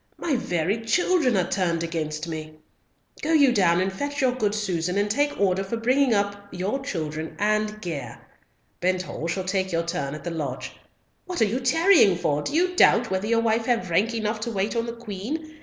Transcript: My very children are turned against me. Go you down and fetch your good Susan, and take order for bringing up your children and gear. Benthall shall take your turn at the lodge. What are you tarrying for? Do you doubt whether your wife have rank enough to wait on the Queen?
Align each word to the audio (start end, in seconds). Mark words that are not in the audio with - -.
My 0.17 0.35
very 0.35 0.81
children 0.83 1.37
are 1.37 1.47
turned 1.47 1.83
against 1.83 2.27
me. 2.27 2.55
Go 3.21 3.33
you 3.33 3.51
down 3.53 3.79
and 3.79 3.93
fetch 3.93 4.19
your 4.19 4.31
good 4.31 4.55
Susan, 4.55 4.97
and 4.97 5.11
take 5.11 5.39
order 5.39 5.63
for 5.63 5.77
bringing 5.77 6.11
up 6.11 6.47
your 6.51 6.79
children 6.83 7.35
and 7.37 7.79
gear. 7.83 8.17
Benthall 8.79 9.27
shall 9.27 9.43
take 9.43 9.71
your 9.71 9.85
turn 9.85 10.15
at 10.15 10.23
the 10.23 10.31
lodge. 10.31 10.71
What 11.25 11.39
are 11.39 11.45
you 11.45 11.59
tarrying 11.59 12.17
for? 12.17 12.41
Do 12.41 12.51
you 12.55 12.75
doubt 12.75 13.11
whether 13.11 13.27
your 13.27 13.41
wife 13.41 13.67
have 13.67 13.91
rank 13.91 14.15
enough 14.15 14.39
to 14.39 14.49
wait 14.51 14.75
on 14.75 14.87
the 14.87 14.93
Queen? 14.95 15.59